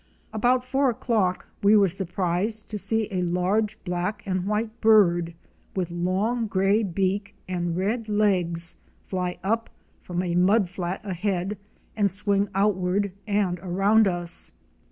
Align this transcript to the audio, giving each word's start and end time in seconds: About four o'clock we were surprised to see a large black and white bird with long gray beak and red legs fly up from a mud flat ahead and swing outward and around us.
About 0.33 0.63
four 0.63 0.89
o'clock 0.89 1.45
we 1.61 1.75
were 1.77 1.87
surprised 1.87 2.67
to 2.71 2.79
see 2.79 3.07
a 3.11 3.21
large 3.21 3.77
black 3.83 4.23
and 4.25 4.47
white 4.47 4.81
bird 4.81 5.35
with 5.75 5.91
long 5.91 6.47
gray 6.47 6.81
beak 6.81 7.35
and 7.47 7.77
red 7.77 8.09
legs 8.09 8.77
fly 9.05 9.37
up 9.43 9.69
from 10.01 10.23
a 10.23 10.33
mud 10.33 10.69
flat 10.69 11.01
ahead 11.05 11.55
and 11.95 12.09
swing 12.09 12.49
outward 12.55 13.11
and 13.27 13.59
around 13.59 14.07
us. 14.07 14.51